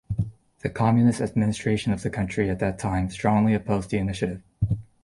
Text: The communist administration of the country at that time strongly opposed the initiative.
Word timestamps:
The 0.63 0.69
communist 0.71 1.21
administration 1.21 1.93
of 1.93 2.01
the 2.01 2.09
country 2.09 2.49
at 2.49 2.57
that 2.57 2.79
time 2.79 3.11
strongly 3.11 3.53
opposed 3.53 3.91
the 3.91 3.99
initiative. 3.99 4.41